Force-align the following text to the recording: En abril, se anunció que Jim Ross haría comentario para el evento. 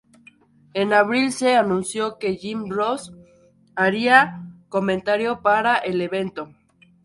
En 0.73 0.93
abril, 0.93 1.31
se 1.31 1.55
anunció 1.55 2.17
que 2.17 2.33
Jim 2.35 2.67
Ross 2.71 3.13
haría 3.75 4.41
comentario 4.67 5.43
para 5.43 5.75
el 5.77 6.01
evento. 6.01 6.55